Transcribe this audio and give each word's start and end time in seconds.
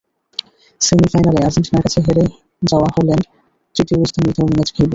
সেমিফাইনালে 0.81 1.39
আর্জেন্টিনার 1.45 1.83
কাছে 1.85 1.99
হেরে 2.05 2.25
যাওয়া 2.61 2.87
হল্যান্ড 2.95 3.23
তৃতীয় 3.75 3.97
স্থান 4.09 4.23
নির্ধারণী 4.25 4.53
ম্যাচ 4.57 4.69
খেলবে। 4.75 4.89